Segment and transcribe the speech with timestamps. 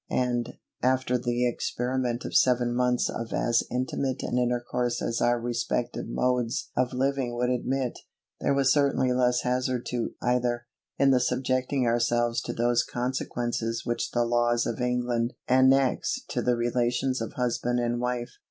[0.09, 6.07] And, after the experiment of seven months of as intimate an intercourse as our respective
[6.07, 7.99] modes of living would admit,
[8.39, 10.65] there was certainly less hazard to either,
[10.97, 16.55] in the subjecting ourselves to those consequences which the laws of England annex to the
[16.55, 18.37] relations of husband and wife.